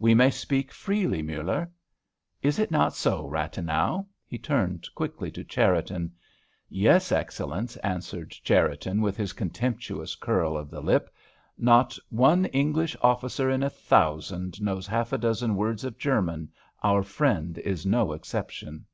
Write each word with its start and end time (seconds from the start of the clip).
We 0.00 0.14
may 0.16 0.30
speak 0.30 0.72
freely, 0.72 1.22
Muller. 1.22 1.70
Is 2.42 2.58
it 2.58 2.72
not 2.72 2.92
so, 2.96 3.28
Rathenau?" 3.28 4.08
He 4.26 4.36
turned 4.36 4.88
quickly 4.96 5.30
to 5.30 5.44
Cherriton. 5.44 6.10
"Yes, 6.68 7.12
Excellence," 7.12 7.76
answered 7.76 8.32
Cherriton, 8.32 9.00
with 9.00 9.16
his 9.16 9.32
contemptuous 9.32 10.16
curl 10.16 10.56
of 10.56 10.70
the 10.70 10.80
lip. 10.80 11.14
"Not 11.56 11.96
one 12.08 12.46
English 12.46 12.96
officer 13.00 13.48
in 13.48 13.62
a 13.62 13.70
thousand 13.70 14.60
knows 14.60 14.88
half 14.88 15.12
a 15.12 15.18
dozen 15.18 15.54
words 15.54 15.84
of 15.84 15.98
German; 15.98 16.48
our 16.82 17.04
friend 17.04 17.56
is 17.58 17.86
no 17.86 18.10
exception." 18.12 18.86